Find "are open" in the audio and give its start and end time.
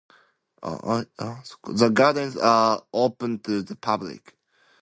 2.35-3.37